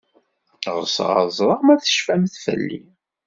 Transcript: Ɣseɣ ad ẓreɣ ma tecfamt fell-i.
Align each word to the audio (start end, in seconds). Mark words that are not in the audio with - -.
Ɣseɣ 0.77 1.11
ad 1.21 1.29
ẓreɣ 1.37 1.59
ma 1.63 1.75
tecfamt 1.83 2.33
fell-i. 2.45 2.81